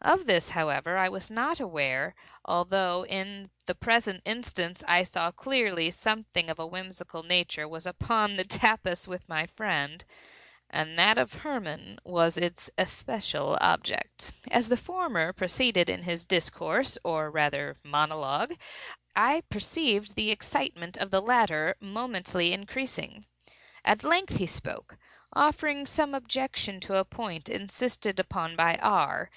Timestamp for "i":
0.98-1.08, 4.88-5.04, 19.14-19.44